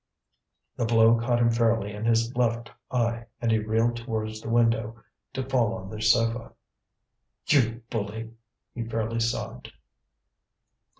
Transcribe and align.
The 0.77 0.85
blow 0.85 1.13
caught 1.19 1.37
him 1.37 1.51
fairly 1.51 1.93
in 1.93 2.05
his 2.05 2.35
left 2.35 2.71
eye, 2.89 3.27
and 3.39 3.51
he 3.51 3.59
reeled 3.59 3.97
towards 3.97 4.41
the 4.41 4.49
window 4.49 4.99
to 5.33 5.47
fall 5.47 5.75
on 5.75 5.91
the 5.91 6.01
sofa. 6.01 6.53
"You 7.45 7.83
bully!" 7.91 8.31
he 8.73 8.83
fairly 8.83 9.19
sobbed. 9.19 9.71